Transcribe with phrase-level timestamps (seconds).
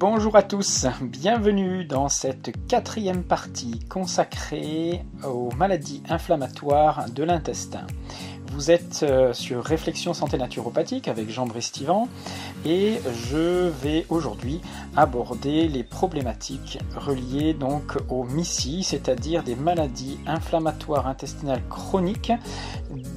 [0.00, 7.84] Bonjour à tous, bienvenue dans cette quatrième partie consacrée aux maladies inflammatoires de l'intestin.
[8.52, 12.08] Vous êtes euh, sur Réflexion Santé Naturopathique avec Jean Brestivan
[12.64, 12.98] et
[13.30, 14.60] je vais aujourd'hui
[14.96, 22.32] aborder les problématiques reliées donc aux MICI, c'est-à-dire des maladies inflammatoires intestinales chroniques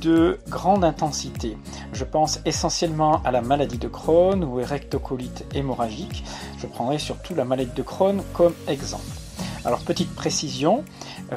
[0.02, 1.58] de grande intensité.
[1.94, 6.24] Je pense essentiellement à la maladie de Crohn ou rectocolite hémorragique.
[6.58, 9.06] Je prendrai surtout la maladie de Crohn comme exemple.
[9.64, 10.84] Alors petite précision,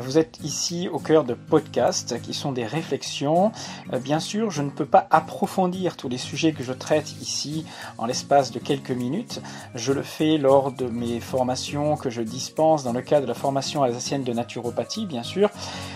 [0.00, 3.52] vous êtes ici au cœur de podcasts qui sont des réflexions.
[3.92, 7.64] Euh, bien sûr, je ne peux pas approfondir tous les sujets que je traite ici
[7.98, 9.40] en l'espace de quelques minutes.
[9.74, 13.34] Je le fais lors de mes formations que je dispense dans le cadre de la
[13.34, 15.50] formation alsacienne de naturopathie, bien sûr.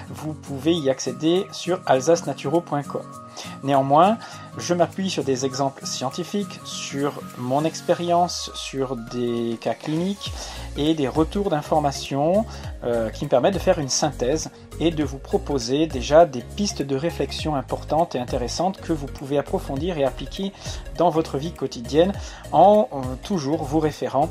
[0.08, 3.27] Vous pouvez y accéder sur alsacenaturo.com.
[3.62, 4.18] Néanmoins,
[4.56, 10.32] je m'appuie sur des exemples scientifiques, sur mon expérience, sur des cas cliniques
[10.76, 12.44] et des retours d'informations
[12.84, 16.82] euh, qui me permettent de faire une synthèse et de vous proposer déjà des pistes
[16.82, 20.52] de réflexion importantes et intéressantes que vous pouvez approfondir et appliquer
[20.96, 22.12] dans votre vie quotidienne
[22.52, 24.28] en euh, toujours vous référant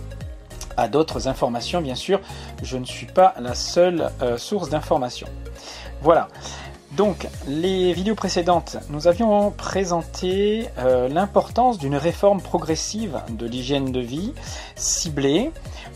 [0.78, 2.22] à d'autres informations bien sûr.
[2.64, 5.28] Je ne suis pas la seule euh, source d'information.
[6.02, 6.28] Voilà.
[6.98, 14.00] Donc, les vidéos précédentes, nous avions présenté euh, l'importance d'une réforme progressive de l'hygiène de
[14.00, 14.34] vie
[14.76, 15.52] ciblée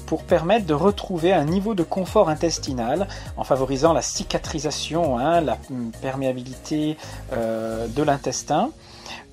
[0.06, 5.58] pour permettre de retrouver un niveau de confort intestinal en favorisant la cicatrisation, hein, la
[6.04, 6.98] perméabilité
[7.34, 8.70] euh, de l'intestin.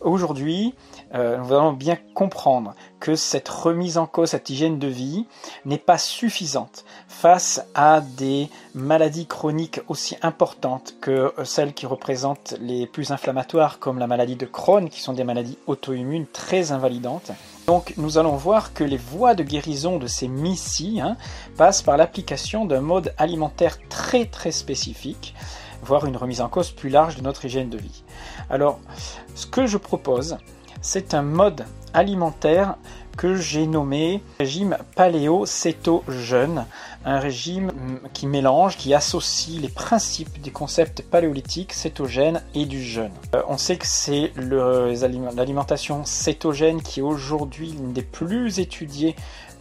[0.00, 0.74] Aujourd'hui,
[1.14, 5.26] euh, nous allons bien comprendre que cette remise en cause, cette hygiène de vie
[5.64, 12.86] n'est pas suffisante face à des maladies chroniques aussi importantes que celles qui représentent les
[12.86, 17.32] plus inflammatoires comme la maladie de Crohn, qui sont des maladies auto-immunes très invalidantes.
[17.66, 21.16] Donc nous allons voir que les voies de guérison de ces MICI hein,
[21.56, 25.34] passent par l'application d'un mode alimentaire très très spécifique,
[25.82, 28.02] voire une remise en cause plus large de notre hygiène de vie.
[28.50, 28.80] Alors,
[29.34, 30.36] ce que je propose,
[30.80, 32.76] c'est un mode alimentaire
[33.18, 36.66] que j'ai nommé régime paléo-cétogène,
[37.04, 37.72] un régime
[38.12, 43.10] qui mélange, qui associe les principes des concepts paléolithiques, cétogènes et du jeûne.
[43.34, 49.16] Euh, on sait que c'est l'alimentation cétogène qui est aujourd'hui l'une des plus étudiées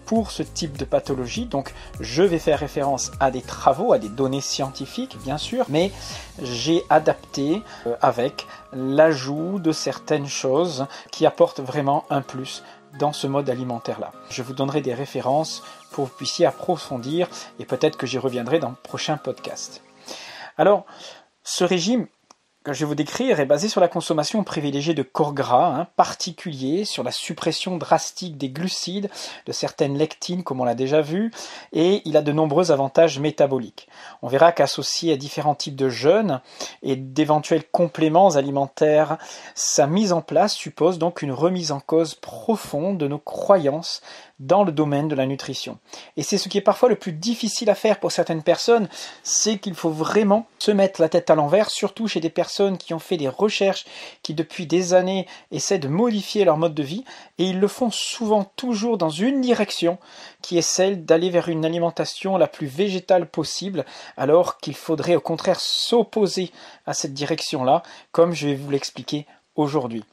[0.08, 1.46] pour ce type de pathologie.
[1.46, 5.92] Donc je vais faire référence à des travaux, à des données scientifiques bien sûr, mais
[6.42, 12.64] j'ai adapté euh, avec l'ajout de certaines choses qui apportent vraiment un plus
[12.98, 14.12] dans ce mode alimentaire-là.
[14.30, 17.28] Je vous donnerai des références pour que vous puissiez approfondir
[17.60, 19.84] et peut-être que j'y reviendrai dans le prochain podcast.
[20.58, 20.86] Alors,
[21.44, 22.08] ce régime,
[22.68, 25.88] que je vais vous décrire est basé sur la consommation privilégiée de corps gras hein,
[25.96, 29.10] particuliers, sur la suppression drastique des glucides,
[29.46, 31.32] de certaines lectines comme on l'a déjà vu,
[31.72, 33.88] et il a de nombreux avantages métaboliques.
[34.22, 36.42] On verra qu'associé à différents types de jeûnes
[36.84, 39.18] et d'éventuels compléments alimentaires,
[39.56, 44.02] sa mise en place suppose donc une remise en cause profonde de nos croyances
[44.40, 45.80] dans le domaine de la nutrition.
[46.16, 48.88] Et c'est ce qui est parfois le plus difficile à faire pour certaines personnes,
[49.24, 52.94] c'est qu'il faut vraiment se mettre la tête à l'envers, surtout chez des personnes qui
[52.94, 53.86] ont fait des recherches,
[54.22, 57.04] qui depuis des années essaient de modifier leur mode de vie,
[57.40, 59.98] et ils le font souvent toujours dans une direction,
[60.42, 63.86] qui est celle d'aller vers une alimentation la plus végétale possible,
[64.18, 66.52] alors qu'il faudrait au contraire s'opposer
[66.86, 67.82] à cette direction-là,
[68.12, 70.04] comme je vais vous l'expliquer aujourd'hui.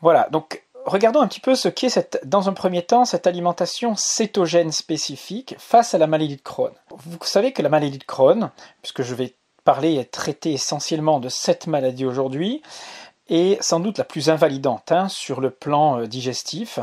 [0.00, 3.94] Voilà, donc regardons un petit peu ce qu'est cette, dans un premier temps cette alimentation
[3.96, 6.72] cétogène spécifique face à la maladie de Crohn.
[6.90, 8.50] Vous savez que la maladie de Crohn,
[8.82, 9.34] puisque je vais
[9.64, 12.62] parler et traiter essentiellement de cette maladie aujourd'hui,
[13.28, 16.78] est sans doute la plus invalidante hein, sur le plan euh, digestif.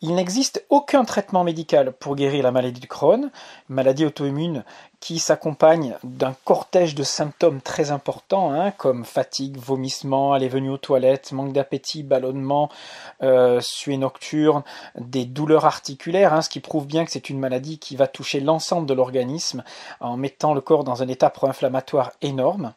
[0.00, 3.30] Il n'existe aucun traitement médical pour guérir la maladie de Crohn,
[3.68, 4.64] maladie auto-immune
[5.00, 10.78] qui s'accompagne d'un cortège de symptômes très importants, hein, comme fatigue, vomissement, aller venue aux
[10.78, 12.68] toilettes, manque d'appétit, ballonnement,
[13.22, 14.64] euh, suée nocturne,
[14.96, 18.40] des douleurs articulaires, hein, ce qui prouve bien que c'est une maladie qui va toucher
[18.40, 19.62] l'ensemble de l'organisme
[20.00, 22.72] en mettant le corps dans un état pro-inflammatoire énorme.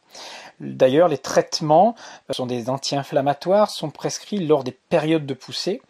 [0.61, 1.95] D'ailleurs, les traitements
[2.29, 5.81] euh, sont des anti-inflammatoires, sont prescrits lors des périodes de poussée.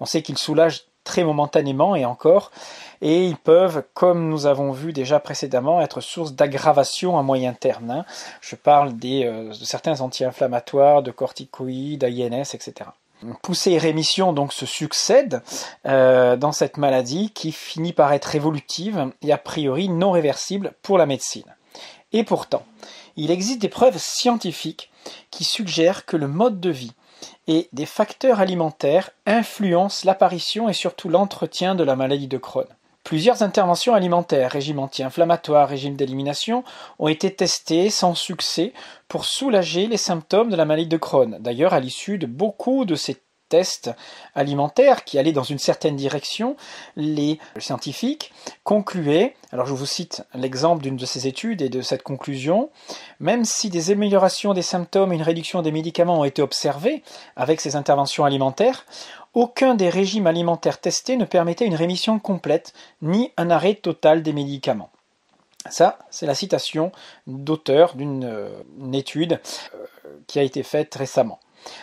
[0.00, 2.52] On sait qu'ils soulagent très momentanément et encore,
[3.00, 7.90] et ils peuvent, comme nous avons vu déjà précédemment, être source d'aggravation à moyen terme.
[7.90, 8.04] Hein.
[8.40, 12.90] Je parle des, euh, de certains anti-inflammatoires, de corticoïdes, AINS, etc.
[13.42, 15.42] Poussée et rémission donc se succèdent
[15.86, 20.98] euh, dans cette maladie qui finit par être évolutive et a priori non réversible pour
[20.98, 21.54] la médecine.
[22.12, 22.64] Et pourtant,
[23.16, 24.90] il existe des preuves scientifiques
[25.30, 26.92] qui suggèrent que le mode de vie
[27.46, 32.66] et des facteurs alimentaires influencent l'apparition et surtout l'entretien de la maladie de Crohn.
[33.04, 36.62] Plusieurs interventions alimentaires, régime anti-inflammatoire, régime d'élimination,
[37.00, 38.72] ont été testées sans succès
[39.08, 41.36] pour soulager les symptômes de la maladie de Crohn.
[41.40, 43.16] D'ailleurs, à l'issue de beaucoup de ces
[43.52, 43.90] tests
[44.34, 46.56] alimentaires qui allaient dans une certaine direction,
[46.96, 48.32] les scientifiques
[48.64, 52.70] concluaient, alors je vous cite l'exemple d'une de ces études et de cette conclusion,
[53.20, 57.02] même si des améliorations des symptômes et une réduction des médicaments ont été observées
[57.36, 58.86] avec ces interventions alimentaires,
[59.34, 62.72] aucun des régimes alimentaires testés ne permettait une rémission complète
[63.02, 64.90] ni un arrêt total des médicaments.
[65.68, 66.90] Ça, c'est la citation
[67.26, 68.48] d'auteur d'une euh,
[68.94, 69.40] étude
[69.74, 69.86] euh,
[70.26, 71.38] qui a été faite récemment.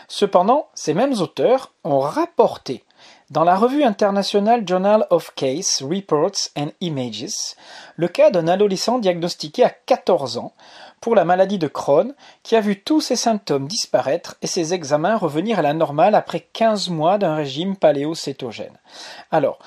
[0.07, 2.83] Cependant, ces mêmes auteurs ont rapporté
[3.29, 7.55] dans la revue internationale Journal of Case Reports and Images
[7.95, 10.53] le cas d'un adolescent diagnostiqué à 14 ans
[10.99, 15.15] pour la maladie de Crohn qui a vu tous ses symptômes disparaître et ses examens
[15.15, 18.77] revenir à la normale après 15 mois d'un régime paléocétogène.
[19.31, 19.59] Alors,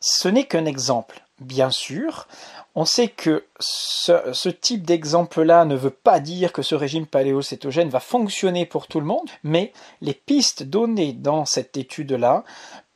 [0.00, 2.26] ce n'est qu'un exemple, bien sûr.
[2.78, 8.00] On sait que ce, type d'exemple-là ne veut pas dire que ce régime paléocétogène va
[8.00, 12.44] fonctionner pour tout le monde, mais les pistes données dans cette étude-là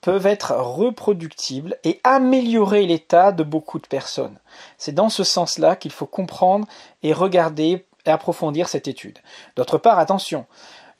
[0.03, 4.38] peuvent être reproductibles et améliorer l'état de beaucoup de personnes.
[4.77, 6.67] C'est dans ce sens-là qu'il faut comprendre
[7.03, 9.19] et regarder et approfondir cette étude.
[9.56, 10.44] D'autre part, attention,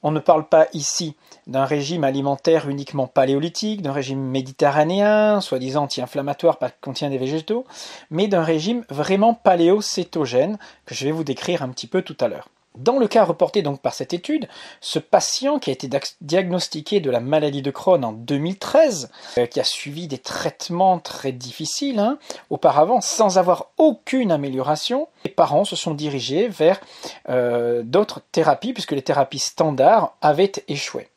[0.03, 1.17] on ne parle pas ici
[1.47, 7.65] d'un régime alimentaire uniquement paléolithique, d'un régime méditerranéen, soi-disant anti-inflammatoire, qui contient des végétaux,
[8.11, 12.29] mais d'un régime vraiment paléocétogène que je vais vous décrire un petit peu tout à
[12.29, 12.49] l'heure.
[12.79, 14.49] Dans le cas reporté donc par cette étude,
[14.81, 15.91] ce patient qui a été
[16.21, 21.33] diagnostiqué de la maladie de Crohn en 2013, euh, qui a suivi des traitements très
[21.33, 22.19] difficiles hein,
[22.49, 26.81] auparavant sans avoir aucune amélioration, les parents se sont dirigés vers
[27.29, 31.09] euh, d'autres thérapies puisque les thérapies standards avaient échoué.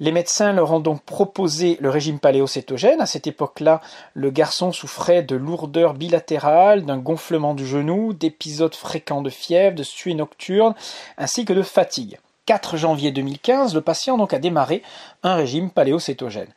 [0.00, 3.00] Les médecins leur ont donc proposé le régime paléocétogène.
[3.00, 3.80] À cette époque-là,
[4.12, 9.84] le garçon souffrait de lourdeur bilatérale, d'un gonflement du genou, d'épisodes fréquents de fièvre, de
[9.84, 10.74] suie nocturne,
[11.16, 12.18] ainsi que de fatigue.
[12.46, 14.82] 4 janvier 2015, le patient donc a démarré
[15.22, 16.52] un régime paléocétogène.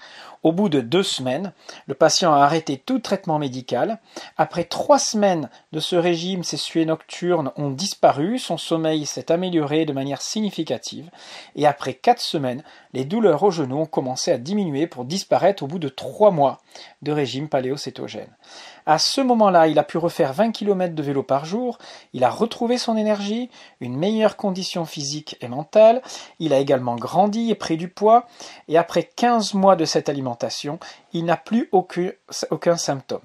[0.47, 1.51] Au bout de deux semaines,
[1.88, 3.99] le patient a arrêté tout traitement médical.
[4.38, 9.83] Après trois semaines de ce régime, ses suées nocturnes ont disparu, son sommeil s'est amélioré
[9.83, 11.09] de manière significative,
[11.57, 12.63] et après quatre semaines,
[12.94, 16.59] les douleurs au genou ont commencé à diminuer pour disparaître au bout de trois mois
[17.01, 18.33] de régime paléocétogène.
[18.85, 21.77] À ce moment-là, il a pu refaire 20 km de vélo par jour,
[22.13, 23.49] il a retrouvé son énergie,
[23.81, 26.01] une meilleure condition physique et mentale,
[26.39, 28.27] il a également grandi et pris du poids,
[28.69, 30.37] et après 15 mois de cette alimentation,
[31.13, 32.12] il n'a plus aucun,
[32.51, 33.22] aucun symptôme.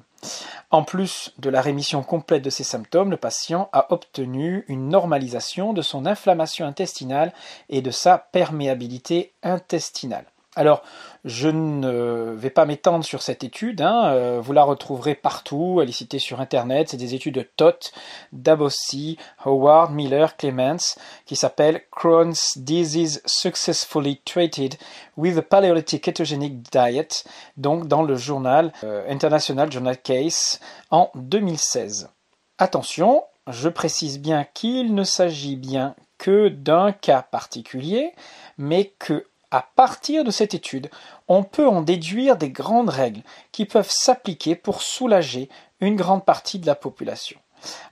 [0.70, 5.73] En plus de la rémission complète de ces symptômes, le patient a obtenu une normalisation
[5.73, 7.32] de son inflammation intestinale
[7.69, 10.31] et de sa perméabilité intestinale.
[10.54, 10.82] Alors,
[11.25, 15.88] je ne vais pas m'étendre sur cette étude, hein, euh, vous la retrouverez partout, elle
[15.88, 17.93] est citée sur Internet, c'est des études de Toth,
[18.32, 19.16] Dabossi,
[19.46, 24.76] Howard, Miller, Clements, qui s'appelle Crohn's Disease Successfully Treated
[25.16, 27.25] with a Paleolithic Ketogenic Diet,
[27.56, 30.60] donc dans le journal euh, International Journal Case
[30.90, 32.10] en 2016.
[32.58, 38.12] Attention, je précise bien qu'il ne s'agit bien que d'un cas particulier,
[38.58, 40.91] mais que à partir de cette étude,
[41.29, 46.59] on peut en déduire des grandes règles qui peuvent s'appliquer pour soulager une grande partie
[46.59, 47.39] de la population.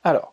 [0.02, 0.32] Alors,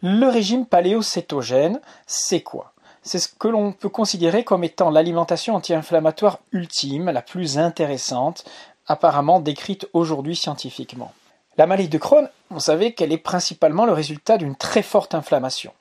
[0.00, 2.72] le régime paléocétogène, c'est quoi?
[3.02, 8.44] C'est ce que l'on peut considérer comme étant l'alimentation anti-inflammatoire ultime, la plus intéressante,
[8.86, 11.12] apparemment décrite aujourd'hui scientifiquement.
[11.56, 15.72] La maladie de Crohn, vous savez qu'elle est principalement le résultat d'une très forte inflammation,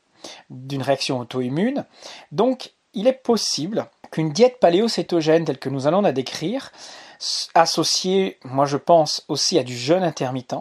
[0.49, 1.85] d'une réaction auto-immune.
[2.31, 6.71] Donc, il est possible qu'une diète paléocétogène telle que nous allons la décrire,
[7.53, 10.55] associée, moi je pense, aussi à du jeûne intermittent,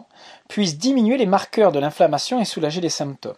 [0.47, 3.35] puisse diminuer les marqueurs de l'inflammation et soulager les symptômes.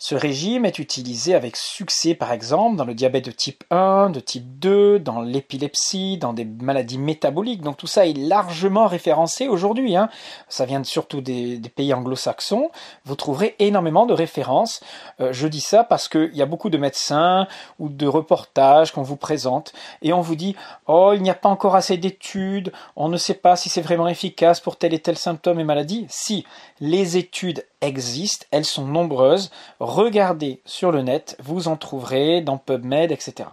[0.00, 4.20] Ce régime est utilisé avec succès, par exemple, dans le diabète de type 1, de
[4.20, 7.62] type 2, dans l'épilepsie, dans des maladies métaboliques.
[7.62, 9.96] Donc tout ça est largement référencé aujourd'hui.
[9.96, 10.08] Hein.
[10.48, 12.70] Ça vient surtout des, pays anglo-saxons.
[13.06, 14.84] Vous trouverez énormément de références.
[15.20, 17.48] Euh, je dis ça parce qu'il y a beaucoup de médecins
[17.80, 20.54] ou de reportages qu'on vous présente et on vous dit
[20.86, 24.06] Oh, il n'y a pas encore assez d'études, on ne sait pas si c'est vraiment
[24.06, 26.06] efficace pour tel et tel symptôme et maladie.
[26.08, 26.46] Si,
[26.80, 29.50] les études existent, elles sont nombreuses.
[29.80, 33.48] Regardez sur le net, vous en trouverez dans PubMed, etc.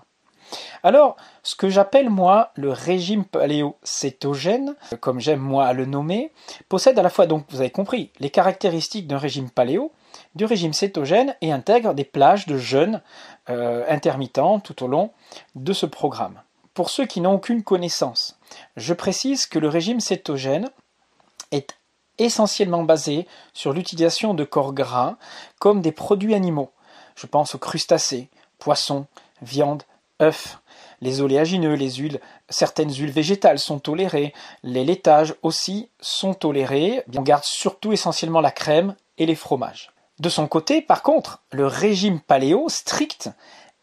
[0.83, 6.31] Alors, ce que j'appelle moi le régime paléo-cétogène, comme j'aime moi à le nommer,
[6.69, 9.91] possède à la fois donc, vous avez compris, les caractéristiques d'un régime paléo,
[10.35, 13.01] du régime cétogène et intègrent des plages de jeûne
[13.49, 15.11] euh, intermittents tout au long
[15.55, 16.41] de ce programme.
[16.73, 18.37] Pour ceux qui n'ont aucune connaissance,
[18.75, 20.69] je précise que le régime cétogène
[21.51, 21.75] est
[22.17, 25.17] essentiellement basé sur l'utilisation de corps gras
[25.59, 26.71] comme des produits animaux.
[27.15, 28.29] Je pense aux crustacés,
[28.59, 29.07] poissons,
[29.41, 29.83] viande,
[30.21, 30.59] œufs.
[31.01, 37.03] Les oléagineux, les huiles, certaines huiles végétales sont tolérées, les laitages aussi sont tolérés.
[37.15, 39.91] On garde surtout essentiellement la crème et les fromages.
[40.19, 43.29] De son côté, par contre, le régime paléo strict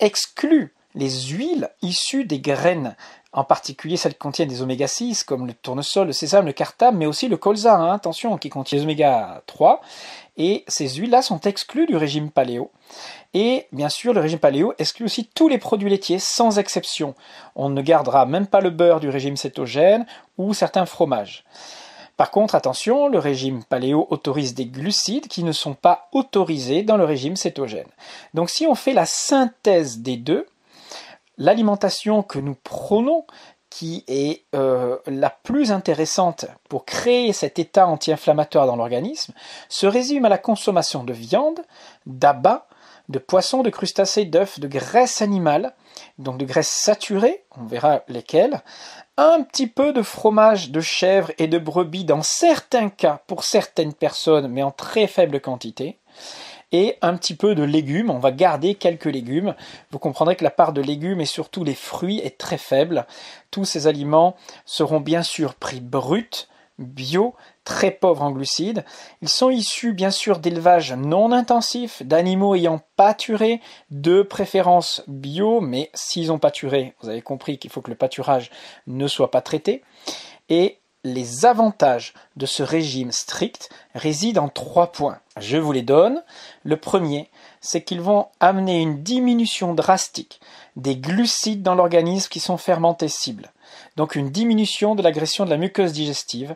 [0.01, 2.97] exclut les huiles issues des graines,
[3.33, 6.99] en particulier celles qui contiennent des oméga 6 comme le tournesol, le sésame, le cartame,
[6.99, 9.81] mais aussi le colza, hein, attention, qui contient des oméga 3.
[10.37, 12.71] Et ces huiles-là sont exclues du régime paléo.
[13.35, 17.15] Et bien sûr, le régime paléo exclut aussi tous les produits laitiers sans exception.
[17.55, 21.45] On ne gardera même pas le beurre du régime cétogène ou certains fromages.
[22.19, 26.99] Par contre, attention, le régime paléo autorise des glucides qui ne sont pas autorisés dans
[26.99, 27.89] le régime cétogène.
[28.35, 30.47] Donc si on fait la synthèse des deux,
[31.43, 33.27] l'alimentation que nous prônons,
[33.69, 39.33] qui est euh, la plus intéressante pour créer cet état anti-inflammatoire dans l'organisme,
[39.69, 41.61] se résume à la consommation de viande,
[42.07, 42.67] d'abats,
[43.09, 45.75] de poissons, de crustacés, d'œufs, de graisse animale,
[46.19, 48.63] donc de graisse saturée, on verra lesquelles,
[49.17, 53.95] un petit peu de fromage de chèvre et de brebis dans certains cas pour certaines
[53.95, 55.99] personnes, mais en très faible quantité,
[56.73, 58.11] et un petit peu de légumes.
[58.11, 59.55] On va garder quelques légumes.
[59.91, 63.07] Vous comprendrez que la part de légumes et surtout les fruits est très faible.
[63.51, 66.49] Tous ces aliments seront bien sûr pris bruts,
[66.79, 68.85] bio, très pauvres en glucides.
[69.21, 73.61] Ils sont issus bien sûr d'élevages non intensifs, d'animaux ayant pâturé,
[73.91, 78.51] de préférence bio, mais s'ils ont pâturé, vous avez compris qu'il faut que le pâturage
[78.87, 79.83] ne soit pas traité.
[81.05, 85.19] Les avantages de ce régime strict résident en trois points.
[85.39, 86.23] Je vous les donne.
[86.63, 87.29] Le premier,
[87.61, 90.41] c'est qu'ils vont amener une diminution drastique
[90.77, 93.51] des glucides dans l'organisme qui sont fermentés cibles.
[93.97, 96.55] Donc une diminution de l'agression de la muqueuse digestive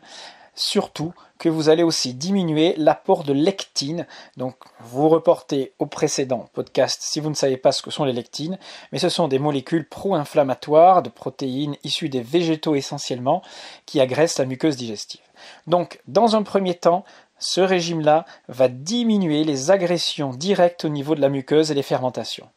[0.57, 4.07] surtout que vous allez aussi diminuer l'apport de lectine.
[4.37, 8.13] Donc vous reportez au précédent podcast si vous ne savez pas ce que sont les
[8.13, 8.59] lectines,
[8.91, 13.43] mais ce sont des molécules pro-inflammatoires de protéines issues des végétaux essentiellement
[13.85, 15.21] qui agressent la muqueuse digestive.
[15.67, 17.05] Donc dans un premier temps,
[17.39, 22.49] ce régime-là va diminuer les agressions directes au niveau de la muqueuse et les fermentations.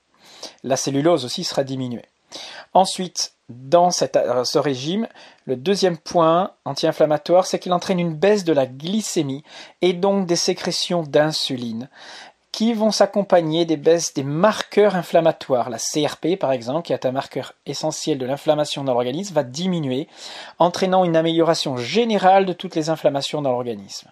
[0.63, 2.05] La cellulose aussi sera diminuée.
[2.73, 5.07] Ensuite, dans euh, ce régime,
[5.45, 9.43] le deuxième point anti-inflammatoire, c'est qu'il entraîne une baisse de la glycémie
[9.81, 11.89] et donc des sécrétions d'insuline
[12.51, 15.69] qui vont s'accompagner des baisses des marqueurs inflammatoires.
[15.69, 20.07] La CRP, par exemple, qui est un marqueur essentiel de l'inflammation dans l'organisme, va diminuer,
[20.57, 24.09] entraînant une amélioration générale de toutes les inflammations dans l'organisme.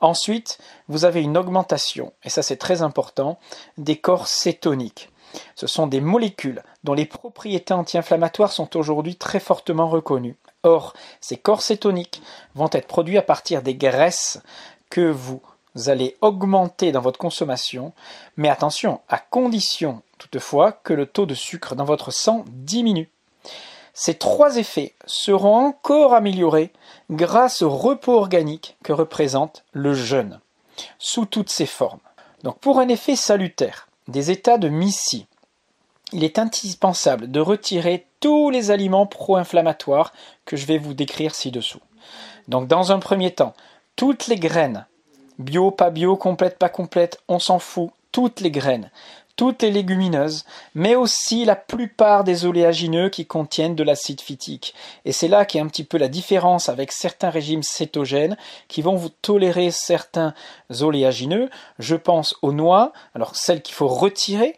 [0.00, 3.38] Ensuite, vous avez une augmentation, et ça c'est très important,
[3.78, 5.08] des corps cétoniques.
[5.54, 10.36] Ce sont des molécules dont les propriétés anti-inflammatoires sont aujourd'hui très fortement reconnues.
[10.62, 12.22] Or, ces corps cétoniques
[12.54, 14.40] vont être produits à partir des graisses
[14.90, 15.40] que vous
[15.86, 17.92] allez augmenter dans votre consommation,
[18.36, 23.10] mais attention, à condition toutefois que le taux de sucre dans votre sang diminue.
[23.94, 26.72] Ces trois effets seront encore améliorés
[27.10, 30.40] grâce au repos organique que représente le jeûne,
[30.98, 32.00] sous toutes ses formes.
[32.42, 35.26] Donc pour un effet salutaire, des états de MISI,
[36.12, 40.12] il est indispensable de retirer tous les aliments pro-inflammatoires
[40.44, 41.80] que je vais vous décrire ci-dessous.
[42.48, 43.54] Donc dans un premier temps,
[43.96, 44.86] toutes les graines,
[45.38, 48.90] bio, pas bio, complète, pas complète, on s'en fout, toutes les graines,
[49.36, 54.74] toutes les légumineuses, mais aussi la plupart des oléagineux qui contiennent de l'acide phytique.
[55.04, 58.36] Et c'est là qu'est un petit peu la différence avec certains régimes cétogènes
[58.68, 60.34] qui vont vous tolérer certains
[60.80, 61.50] oléagineux.
[61.78, 64.56] Je pense aux noix, alors celles qu'il faut retirer,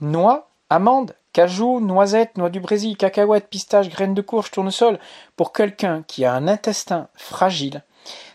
[0.00, 4.98] noix, Amandes, cajou, noisettes, noix du Brésil, cacahuètes, pistaches, graines de courge, tournesol.
[5.34, 7.82] Pour quelqu'un qui a un intestin fragile,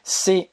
[0.03, 0.49] ces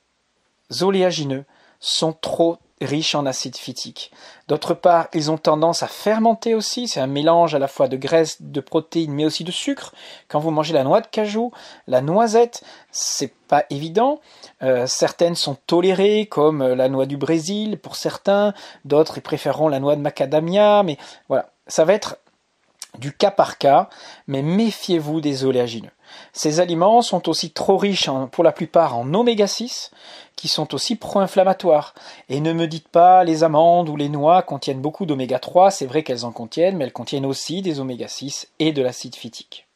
[0.82, 1.46] oléagineux
[1.80, 4.10] sont trop riches en acide phytique.
[4.48, 7.96] D'autre part, ils ont tendance à fermenter aussi, c'est un mélange à la fois de
[7.96, 9.94] graisse, de protéines, mais aussi de sucre.
[10.28, 11.52] Quand vous mangez la noix de cajou,
[11.86, 14.20] la noisette, c'est pas évident.
[14.62, 19.80] Euh, certaines sont tolérées, comme la noix du Brésil pour certains, d'autres ils préféreront la
[19.80, 20.96] noix de macadamia, mais
[21.28, 22.18] voilà ça va être
[22.98, 23.88] du cas par cas,
[24.26, 25.92] mais méfiez-vous des oléagineux.
[26.32, 29.90] Ces aliments sont aussi trop riches pour la plupart en oméga 6,
[30.36, 31.94] qui sont aussi pro-inflammatoires.
[32.28, 35.86] Et ne me dites pas les amandes ou les noix contiennent beaucoup d'oméga 3, c'est
[35.86, 39.66] vrai qu'elles en contiennent, mais elles contiennent aussi des oméga 6 et de l'acide phytique.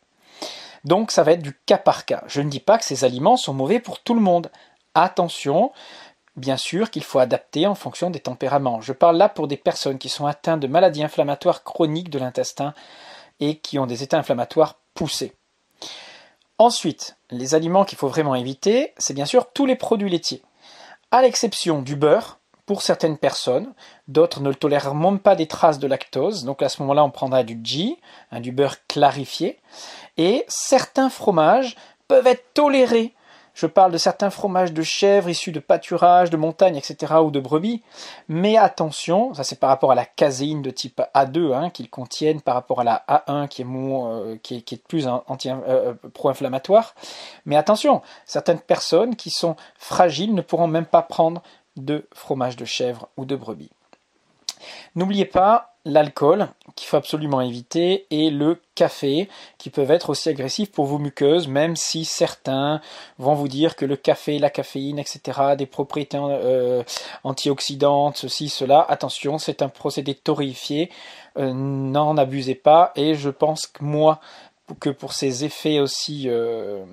[0.84, 2.22] Donc ça va être du cas par cas.
[2.26, 4.50] Je ne dis pas que ces aliments sont mauvais pour tout le monde.
[4.94, 5.72] Attention,
[6.36, 8.80] bien sûr qu'il faut adapter en fonction des tempéraments.
[8.80, 12.74] Je parle là pour des personnes qui sont atteintes de maladies inflammatoires chroniques de l'intestin
[13.40, 15.32] et qui ont des états inflammatoires poussés.
[16.58, 20.42] Ensuite, les aliments qu'il faut vraiment éviter, c'est bien sûr tous les produits laitiers,
[21.10, 23.74] à l'exception du beurre, pour certaines personnes,
[24.08, 27.10] d'autres ne le tolèrent même pas des traces de lactose, donc à ce moment-là on
[27.10, 27.98] prendra du ghee,
[28.30, 29.58] hein, du beurre clarifié,
[30.16, 31.76] et certains fromages
[32.08, 33.14] peuvent être tolérés
[33.54, 37.14] je parle de certains fromages de chèvre issus de pâturage, de montagne, etc.
[37.22, 37.82] ou de brebis.
[38.28, 42.40] Mais attention, ça c'est par rapport à la caséine de type A2 hein, qu'ils contiennent
[42.40, 46.94] par rapport à la A1 qui est, euh, qui est, plus euh, euh, pro-inflammatoire.
[47.46, 51.42] Mais attention, certaines personnes qui sont fragiles ne pourront même pas prendre
[51.76, 53.70] de fromage de chèvre ou de brebis.
[54.94, 60.72] N'oubliez pas l'alcool qu'il faut absolument éviter et le café qui peuvent être aussi agressifs
[60.72, 62.80] pour vos muqueuses même si certains
[63.18, 65.54] vont vous dire que le café, la caféine, etc.
[65.56, 66.82] des propriétés euh,
[67.22, 68.84] antioxydantes, ceci, cela.
[68.88, 70.90] Attention, c'est un procédé torréfié.
[71.36, 74.20] Euh, n'en abusez pas et je pense que moi
[74.80, 76.84] que pour ses effets aussi euh,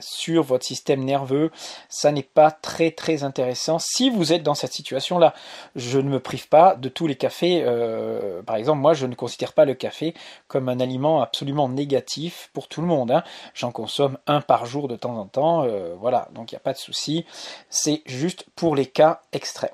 [0.00, 1.50] sur votre système nerveux,
[1.88, 5.32] ça n'est pas très très intéressant si vous êtes dans cette situation-là.
[5.76, 7.62] Je ne me prive pas de tous les cafés.
[7.64, 10.14] Euh, par exemple, moi, je ne considère pas le café
[10.48, 13.12] comme un aliment absolument négatif pour tout le monde.
[13.12, 13.22] Hein.
[13.54, 15.62] J'en consomme un par jour de temps en temps.
[15.64, 17.24] Euh, voilà, donc il n'y a pas de souci.
[17.70, 19.70] C'est juste pour les cas extrêmes.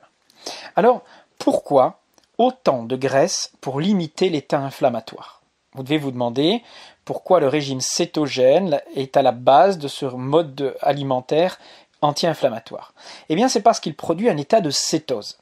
[0.76, 1.02] Alors,
[1.38, 2.00] pourquoi
[2.36, 5.38] autant de graisse pour limiter l'état inflammatoire?
[5.74, 6.62] Vous devez vous demander
[7.08, 11.58] pourquoi le régime cétogène est à la base de ce mode alimentaire
[12.02, 12.92] anti-inflammatoire
[13.30, 15.38] Eh bien, c'est parce qu'il produit un état de cétose.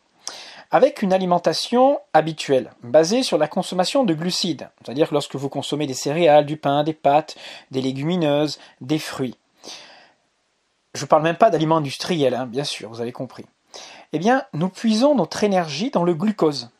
[0.70, 5.94] Avec une alimentation habituelle, basée sur la consommation de glucides, c'est-à-dire lorsque vous consommez des
[5.94, 7.34] céréales, du pain, des pâtes,
[7.72, 9.36] des légumineuses, des fruits.
[10.94, 13.44] Je ne parle même pas d'aliments industriels, hein, bien sûr, vous avez compris.
[14.12, 16.70] Eh bien, nous puisons notre énergie dans le glucose.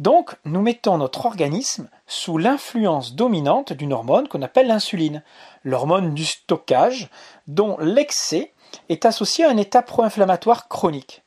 [0.00, 5.22] Donc, nous mettons notre organisme sous l'influence dominante d'une hormone qu'on appelle l'insuline,
[5.62, 7.10] l'hormone du stockage,
[7.46, 8.54] dont l'excès
[8.88, 11.22] est associé à un état pro-inflammatoire chronique.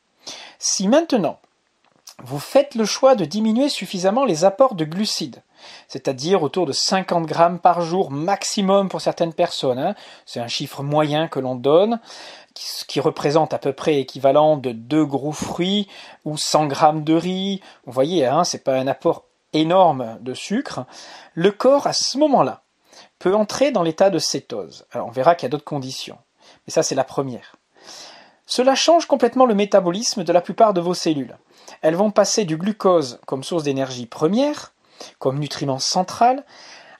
[0.58, 1.38] Si maintenant
[2.22, 5.42] vous faites le choix de diminuer suffisamment les apports de glucides,
[5.86, 9.94] c'est-à-dire autour de 50 grammes par jour maximum pour certaines personnes, hein,
[10.26, 12.00] c'est un chiffre moyen que l'on donne,
[12.54, 15.88] qui représente à peu près équivalent de deux gros fruits
[16.24, 17.60] ou 100 grammes de riz.
[17.84, 20.86] Vous voyez, hein, c'est pas un apport énorme de sucre.
[21.34, 22.62] Le corps, à ce moment-là,
[23.18, 24.86] peut entrer dans l'état de cétose.
[24.92, 26.18] Alors on verra qu'il y a d'autres conditions.
[26.66, 27.56] Mais ça, c'est la première.
[28.46, 31.36] Cela change complètement le métabolisme de la plupart de vos cellules.
[31.80, 34.72] Elles vont passer du glucose comme source d'énergie première,
[35.18, 36.44] comme nutriment central,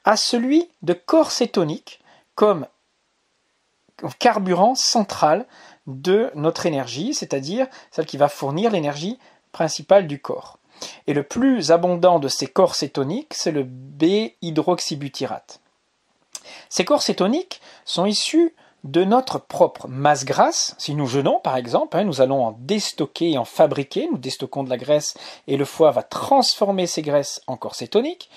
[0.04, 2.00] à celui de corps cétonique
[2.34, 2.66] comme
[4.18, 5.46] carburant central
[5.86, 9.18] de notre énergie, c'est-à-dire celle qui va fournir l'énergie
[9.52, 10.58] principale du corps.
[11.06, 15.60] Et le plus abondant de ces corps cétoniques, c'est le B-hydroxybutyrate.
[16.68, 18.54] Ces corps cétoniques sont issus
[18.84, 20.74] de notre propre masse grasse.
[20.78, 24.08] Si nous jeûnons, par exemple, hein, nous allons en déstocker et en fabriquer.
[24.10, 28.28] Nous déstockons de la graisse et le foie va transformer ces graisses en corps cétoniques.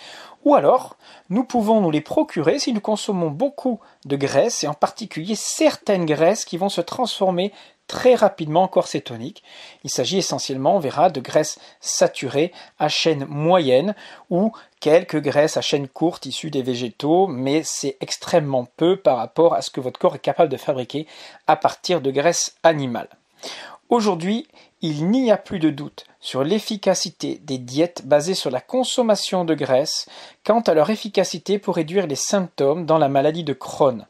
[0.46, 0.96] Ou alors,
[1.30, 6.06] nous pouvons nous les procurer si nous consommons beaucoup de graisses, et en particulier certaines
[6.06, 7.52] graisses qui vont se transformer
[7.88, 9.44] très rapidement en corps cétonique.
[9.84, 13.96] Il s'agit essentiellement, on verra, de graisses saturées à chaîne moyenne
[14.30, 19.54] ou quelques graisses à chaîne courte issues des végétaux, mais c'est extrêmement peu par rapport
[19.54, 21.08] à ce que votre corps est capable de fabriquer
[21.48, 23.10] à partir de graisses animales.
[23.90, 24.48] Aujourd'hui,
[24.82, 29.56] il n'y a plus de doute sur l'efficacité des diètes basées sur la consommation de
[29.56, 30.08] graisse
[30.46, 34.06] quant à leur efficacité pour réduire les symptômes dans la maladie de Crohn.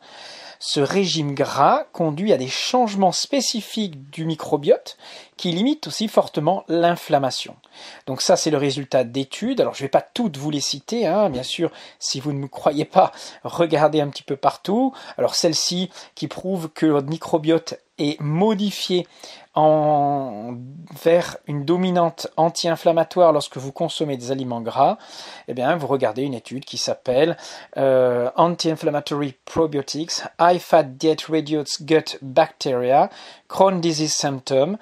[0.60, 4.98] Ce régime gras conduit à des changements spécifiques du microbiote
[5.38, 7.56] qui limitent aussi fortement l'inflammation.
[8.06, 9.62] Donc ça, c'est le résultat d'études.
[9.62, 11.30] Alors je ne vais pas toutes vous les citer, hein.
[11.30, 13.12] bien sûr, si vous ne me croyez pas,
[13.44, 14.94] regardez un petit peu partout.
[15.18, 19.08] Alors celle-ci qui prouve que votre microbiote est modifié
[19.56, 20.56] en,
[21.04, 25.00] vers une dominante anti-inflammatoire lorsque vous consommez des aliments gras,
[25.48, 27.38] eh bien, vous regardez une étude qui s'appelle
[27.78, 33.10] euh, Anti-Inflammatory Probiotics, High Fat Diet Reduces Gut Bacteria,
[33.48, 34.78] Crohn Disease Symptom,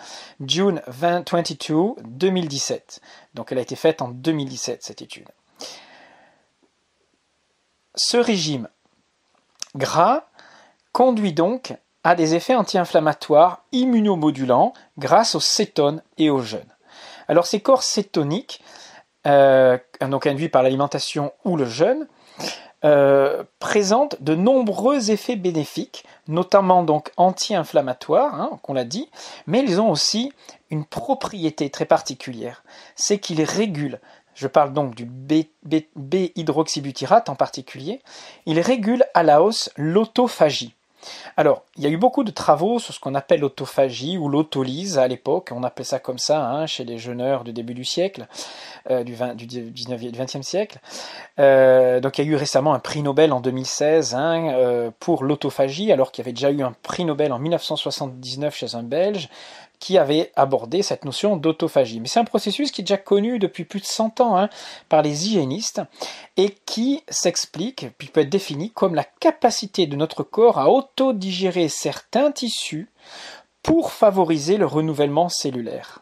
[0.45, 2.84] June 2022, 2017.
[3.33, 5.27] Donc elle a été faite en 2017, cette étude.
[7.95, 8.67] Ce régime
[9.75, 10.25] gras
[10.91, 16.73] conduit donc a des effets anti-inflammatoires immunomodulants grâce aux cétones et aux jeûnes.
[17.27, 18.61] Alors ces corps cétoniques,
[19.25, 22.07] euh, donc induits par l'alimentation ou le jeûne,
[22.85, 29.09] euh, présentent de nombreux effets bénéfiques, notamment donc anti-inflammatoires, hein, qu'on l'a dit,
[29.47, 30.31] mais ils ont aussi
[30.69, 32.63] une propriété très particulière,
[32.95, 33.99] c'est qu'ils régulent
[34.35, 38.01] je parle donc du B-hydroxybutyrate en particulier,
[38.45, 40.75] ils régulent à la hausse l'autophagie.
[41.37, 44.97] Alors, il y a eu beaucoup de travaux sur ce qu'on appelle l'autophagie ou l'autolyse
[44.97, 48.27] à l'époque, on appelait ça comme ça hein, chez les jeûneurs du début du siècle,
[48.89, 50.79] euh, du, 20, du 19, 20e siècle.
[51.39, 55.23] Euh, donc il y a eu récemment un prix Nobel en 2016 hein, euh, pour
[55.23, 59.29] l'autophagie, alors qu'il y avait déjà eu un prix Nobel en 1979 chez un Belge
[59.79, 61.99] qui avait abordé cette notion d'autophagie.
[61.99, 64.49] Mais c'est un processus qui est déjà connu depuis plus de 100 ans hein,
[64.89, 65.81] par les hygiénistes
[66.37, 71.69] et qui s'explique, puis peut être défini comme la capacité de notre corps à autodigérer
[71.69, 72.89] certains tissus
[73.63, 76.01] pour favoriser le renouvellement cellulaire.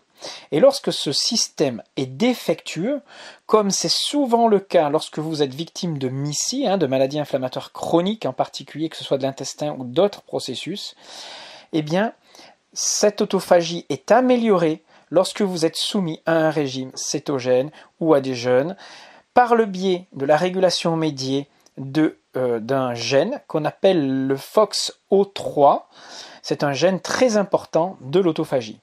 [0.51, 3.01] Et lorsque ce système est défectueux,
[3.45, 7.71] comme c'est souvent le cas lorsque vous êtes victime de MICI, hein, de maladies inflammatoires
[7.71, 10.95] chroniques en particulier, que ce soit de l'intestin ou d'autres processus,
[11.73, 12.13] eh bien,
[12.73, 18.35] cette autophagie est améliorée lorsque vous êtes soumis à un régime cétogène ou à des
[18.35, 18.75] jeûnes
[19.33, 21.47] par le biais de la régulation médiée
[22.35, 25.83] euh, d'un gène qu'on appelle le FOXO3.
[26.41, 28.79] C'est un gène très important de l'autophagie.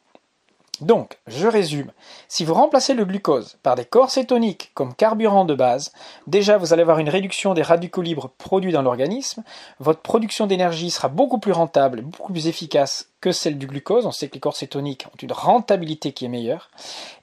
[0.80, 1.92] Donc, je résume.
[2.28, 5.92] Si vous remplacez le glucose par des corps cétoniques comme carburant de base,
[6.26, 9.42] déjà vous allez avoir une réduction des radicaux libres produits dans l'organisme,
[9.78, 14.12] votre production d'énergie sera beaucoup plus rentable, beaucoup plus efficace que celle du glucose, on
[14.12, 16.70] sait que les corps cétoniques ont une rentabilité qui est meilleure,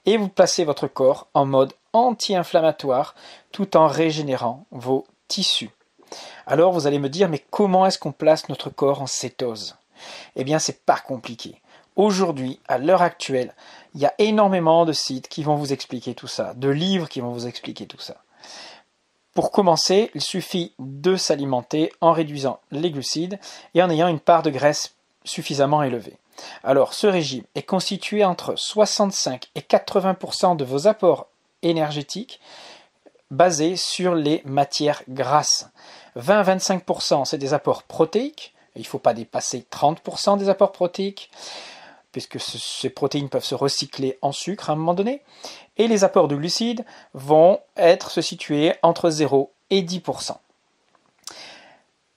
[0.06, 3.14] et vous placez votre corps en mode anti-inflammatoire
[3.50, 5.70] tout en régénérant vos tissus.
[6.46, 9.76] Alors vous allez me dire, mais comment est-ce qu'on place notre corps en cétose?
[10.36, 11.60] Eh bien, c'est pas compliqué.
[11.98, 13.56] Aujourd'hui, à l'heure actuelle,
[13.92, 17.20] il y a énormément de sites qui vont vous expliquer tout ça, de livres qui
[17.20, 18.18] vont vous expliquer tout ça.
[19.34, 23.40] Pour commencer, il suffit de s'alimenter en réduisant les glucides
[23.74, 26.16] et en ayant une part de graisse suffisamment élevée.
[26.62, 31.26] Alors, ce régime est constitué entre 65 et 80% de vos apports
[31.62, 32.38] énergétiques
[33.32, 35.68] basés sur les matières grasses.
[36.16, 38.54] 20-25% c'est des apports protéiques.
[38.76, 41.32] Il ne faut pas dépasser 30% des apports protéiques
[42.12, 45.22] puisque ces protéines peuvent se recycler en sucre à un moment donné,
[45.76, 50.36] et les apports de glucides vont être se situer entre 0 et 10%.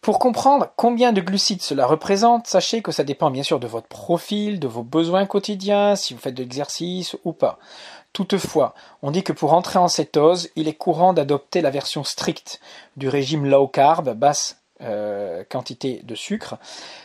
[0.01, 3.88] Pour comprendre combien de glucides cela représente, sachez que ça dépend bien sûr de votre
[3.88, 7.60] profil, de vos besoins quotidiens, si vous faites de l'exercice ou pas.
[8.12, 8.73] Toutefois,
[9.04, 12.60] on dit que pour entrer en cétose, il est courant d'adopter la version stricte
[12.97, 16.58] du régime low carb, basse euh, quantité de sucre.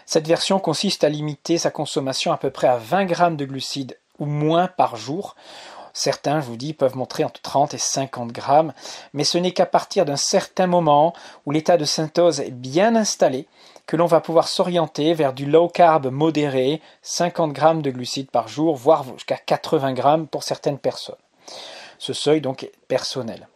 [0.07, 3.99] Cette version consiste à limiter sa consommation à peu près à 20 grammes de glucides
[4.19, 5.37] ou moins par jour.
[5.93, 8.75] Certains, je vous dis, peuvent montrer entre 30 et 50 grammes,
[9.15, 11.15] mais ce n'est qu'à partir d'un certain moment
[11.47, 13.47] où l'état de syntose est bien installé
[13.87, 18.49] que l'on va pouvoir s'orienter vers du low carb modéré, 50 grammes de glucides par
[18.49, 21.17] jour, voire jusqu'à 80 grammes pour certaines personnes.
[21.99, 23.49] Ce seuil donc est personnel.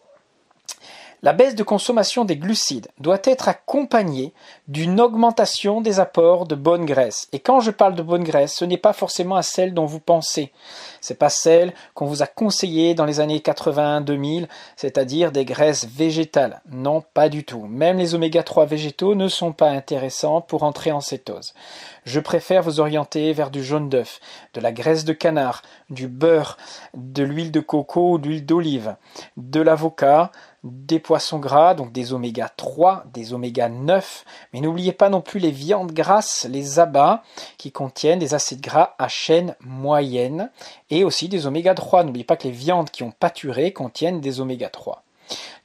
[1.22, 4.32] La baisse de consommation des glucides doit être accompagnée
[4.68, 7.28] d'une augmentation des apports de bonne graisse.
[7.32, 10.00] Et quand je parle de bonne graisse, ce n'est pas forcément à celle dont vous
[10.00, 10.50] pensez.
[11.02, 16.62] C'est pas celle qu'on vous a conseillée dans les années 80-2000, c'est-à-dire des graisses végétales.
[16.70, 17.66] Non, pas du tout.
[17.66, 21.52] Même les oméga 3 végétaux ne sont pas intéressants pour entrer en cétose.
[22.04, 24.20] Je préfère vous orienter vers du jaune d'œuf,
[24.54, 26.56] de la graisse de canard, du beurre,
[26.94, 28.96] de l'huile de coco ou de l'huile d'olive,
[29.36, 35.08] de l'avocat, des poissons gras, donc des oméga 3, des oméga 9, mais n'oubliez pas
[35.08, 37.22] non plus les viandes grasses, les abats,
[37.58, 40.50] qui contiennent des acides gras à chaîne moyenne,
[40.90, 42.04] et aussi des oméga 3.
[42.04, 45.02] N'oubliez pas que les viandes qui ont pâturé contiennent des oméga 3.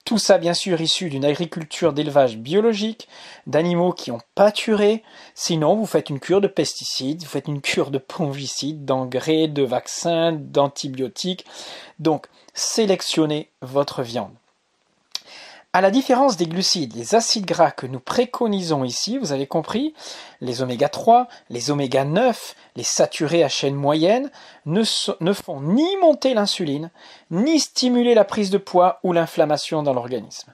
[0.06, 3.08] Tout ça, bien sûr, issu d'une agriculture d'élevage biologique,
[3.48, 5.02] d'animaux qui ont pâturé.
[5.34, 9.64] Sinon, vous faites une cure de pesticides, vous faites une cure de fongicides, d'engrais, de
[9.64, 11.46] vaccins, d'antibiotiques.
[11.98, 14.36] Donc, sélectionnez votre viande.
[15.76, 19.94] À la différence des glucides, les acides gras que nous préconisons ici, vous avez compris,
[20.40, 24.32] les oméga 3, les oméga 9, les saturés à chaîne moyenne,
[24.66, 24.84] ne,
[25.34, 26.92] font ni monter l'insuline,
[27.30, 30.54] ni stimuler la prise de poids ou l'inflammation dans l'organisme.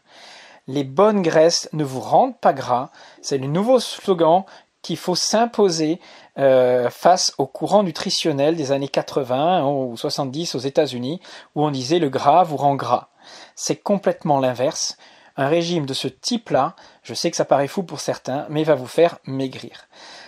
[0.65, 2.89] Les bonnes graisses ne vous rendent pas gras,
[3.21, 4.43] c'est le nouveau slogan
[4.81, 5.99] qu'il faut s'imposer
[6.39, 11.21] euh, face au courant nutritionnel des années 80 ou 70 aux États-Unis,
[11.53, 13.09] où on disait le gras vous rend gras.
[13.55, 14.97] C'est complètement l'inverse.
[15.41, 18.75] Un régime de ce type-là, je sais que ça paraît fou pour certains, mais va
[18.75, 19.87] vous faire maigrir.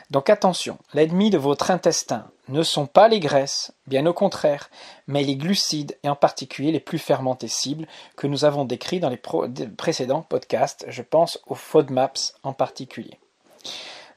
[0.09, 4.71] Donc attention, l'ennemi de votre intestin, ne sont pas les graisses, bien au contraire,
[5.05, 9.11] mais les glucides et en particulier les plus fermentés cibles que nous avons décrits dans
[9.11, 9.21] les
[9.77, 13.19] précédents podcasts, je pense aux FODMAPs en particulier.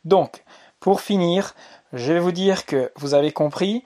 [0.06, 0.44] Donc,
[0.80, 1.54] pour finir,
[1.92, 3.84] je vais vous dire que vous avez compris,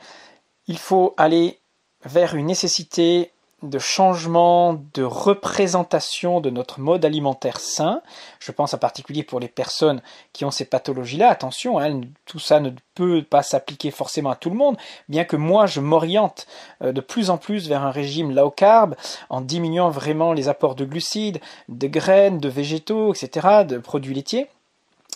[0.69, 1.59] il faut aller
[2.05, 8.03] vers une nécessité de changement de représentation de notre mode alimentaire sain.
[8.39, 11.29] Je pense en particulier pour les personnes qui ont ces pathologies-là.
[11.29, 14.77] Attention, hein, tout ça ne peut pas s'appliquer forcément à tout le monde,
[15.09, 16.47] bien que moi je m'oriente
[16.83, 18.95] euh, de plus en plus vers un régime low carb
[19.29, 24.49] en diminuant vraiment les apports de glucides, de graines, de végétaux, etc., de produits laitiers.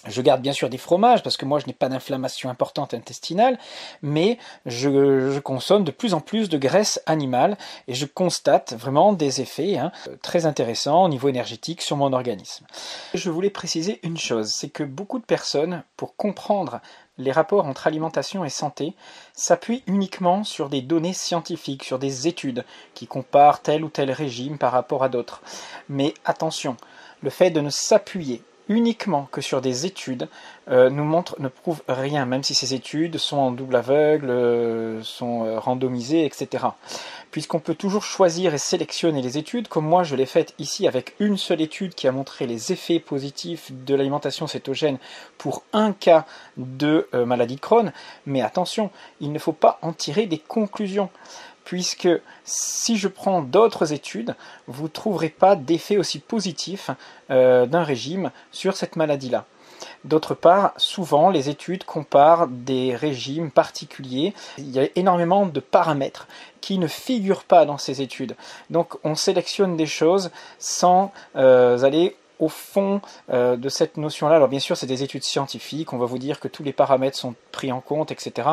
[0.06, 3.58] Je garde bien sûr des fromages parce que moi je n'ai pas d'inflammation importante intestinale,
[4.02, 7.56] mais je, consomme de plus en plus de graisse animale
[7.88, 12.66] et je constate vraiment des effets hein, très intéressants au niveau énergétique sur mon organisme.
[13.14, 16.80] Je voulais préciser une chose, c'est que beaucoup de personnes, pour comprendre
[17.18, 18.94] les rapports entre alimentation et santé
[19.34, 22.64] s'appuient uniquement sur des données scientifiques, sur des études
[22.94, 25.42] qui comparent tel ou tel régime par rapport à d'autres.
[25.88, 26.76] Mais attention,
[27.22, 30.28] le fait de ne s'appuyer uniquement que sur des études
[30.70, 35.02] euh, nous montre, ne prouve rien, même si ces études sont en double aveugle, euh,
[35.02, 36.64] sont euh, randomisées, etc.
[37.30, 41.14] Puisqu'on peut toujours choisir et sélectionner les études, comme moi je l'ai fait ici avec
[41.18, 44.98] une seule étude qui a montré les effets positifs de l'alimentation cétogène
[45.36, 46.24] pour un cas
[46.56, 47.92] de maladie de Crohn,
[48.24, 51.10] mais attention, il ne faut pas en tirer des conclusions
[51.64, 52.08] puisque
[52.44, 54.34] si je prends d'autres études,
[54.66, 56.90] vous ne trouverez pas d'effet aussi positif
[57.30, 59.44] euh, d'un régime sur cette maladie-là.
[60.04, 64.34] D'autre part, souvent les études comparent des régimes particuliers.
[64.58, 66.28] Il y a énormément de paramètres
[66.60, 68.36] qui ne figurent pas dans ces études.
[68.70, 74.36] Donc on sélectionne des choses sans euh, aller au fond euh, de cette notion-là.
[74.36, 77.16] Alors bien sûr, c'est des études scientifiques, on va vous dire que tous les paramètres
[77.16, 78.48] sont pris en compte, etc.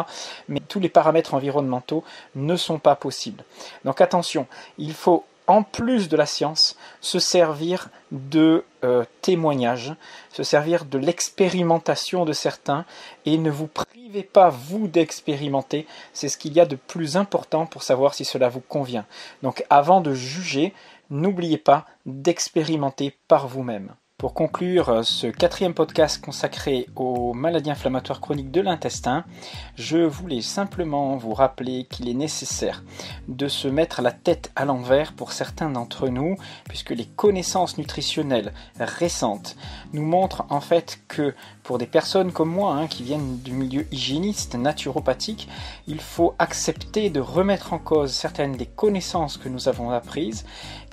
[0.47, 2.03] Mais tous les paramètres environnementaux
[2.35, 3.43] ne sont pas possibles.
[3.85, 9.93] Donc attention, il faut en plus de la science, se servir de euh, témoignages,
[10.31, 12.85] se servir de l'expérimentation de certains,
[13.25, 15.87] et ne vous privez pas, vous, d'expérimenter.
[16.13, 19.05] C'est ce qu'il y a de plus important pour savoir si cela vous convient.
[19.43, 20.73] Donc avant de juger,
[21.11, 23.93] n'oubliez pas d'expérimenter par vous-même.
[24.21, 29.25] Pour conclure euh, ce quatrième podcast consacré aux maladies inflammatoires chroniques de l'intestin,
[29.73, 32.83] je voulais simplement vous rappeler qu'il est nécessaire
[33.27, 36.35] de se mettre la tête à l'envers pour certains d'entre nous,
[36.69, 39.55] puisque les connaissances nutritionnelles récentes
[39.91, 43.87] nous montrent en fait que pour des personnes comme moi hein, qui viennent du milieu
[43.91, 45.47] hygiéniste, naturopathique,
[45.87, 50.45] il faut accepter de remettre en cause certaines des connaissances que nous avons apprises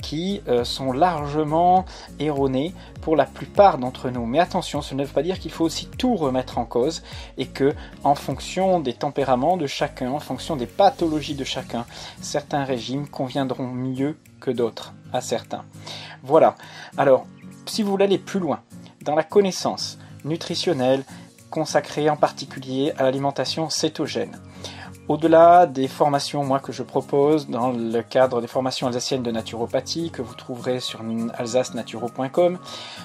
[0.02, 1.84] qui euh, sont largement
[2.18, 4.26] erronées pour la plupart d'entre nous.
[4.26, 7.02] Mais attention, ce ne veut pas dire qu'il faut aussi tout remettre en cause
[7.36, 11.86] et que, en fonction des tempéraments de chacun, en fonction des pathologies de chacun,
[12.20, 15.64] certains régimes conviendront mieux que d'autres à certains.
[16.22, 16.56] Voilà.
[16.96, 17.26] Alors,
[17.66, 18.60] si vous voulez aller plus loin
[19.02, 21.04] dans la connaissance nutritionnelle
[21.50, 24.38] consacrée en particulier à l'alimentation cétogène,
[25.08, 30.22] au-delà des formations que je propose dans le cadre des formations alsaciennes de naturopathie que
[30.22, 31.00] vous trouverez sur
[31.36, 32.58] alsacenaturo.com,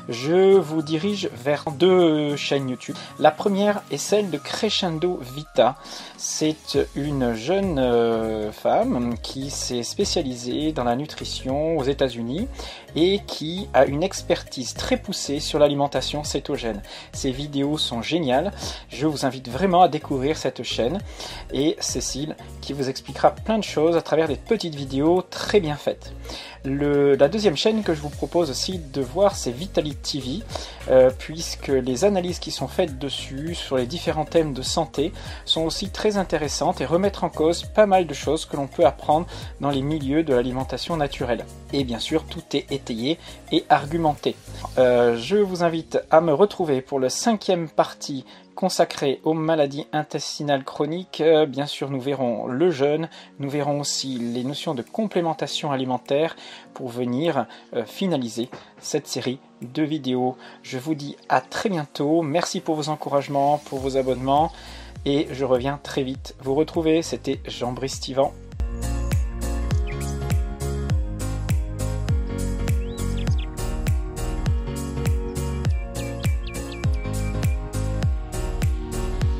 [0.09, 2.95] je vous dirige vers deux chaînes YouTube.
[3.19, 5.75] La première est celle de Crescendo Vita.
[6.17, 12.47] C'est une jeune euh, femme qui s'est spécialisée dans la nutrition aux États-Unis
[12.95, 16.81] et qui a une expertise très poussée sur l'alimentation cétogène.
[17.13, 18.51] Ses vidéos sont géniales.
[18.89, 20.99] Je vous invite vraiment à découvrir cette chaîne
[21.93, 26.11] Cécile qui vous expliquera plein de choses à travers des petites vidéos très bien faites.
[26.65, 30.43] la deuxième chaîne que je vous propose aussi de voir, c'est Vitality TV,
[30.89, 35.11] euh, puisque les analyses qui sont faites dessus sur les différents thèmes de santé
[35.45, 38.85] sont aussi très intéressantes et remettent en cause pas mal de choses que l'on peut
[38.85, 39.27] apprendre
[39.61, 41.45] dans les milieux de l'alimentation naturelle.
[41.73, 43.19] Et bien sûr, tout est étayé
[43.51, 44.35] et argumenté.
[44.77, 48.25] Euh, je vous invite à me retrouver pour le cinquième partie
[48.55, 51.21] consacré aux maladies intestinales chroniques.
[51.21, 56.35] Euh, bien sûr, nous verrons le jeûne, nous verrons aussi les notions de complémentation alimentaire
[56.73, 60.37] pour venir euh, finaliser cette série de vidéos.
[60.61, 62.21] Je vous dis à très bientôt.
[62.21, 64.51] Merci pour vos encouragements, pour vos abonnements
[65.05, 67.01] et je reviens très vite vous retrouver.
[67.01, 67.99] C'était Jean-Brice.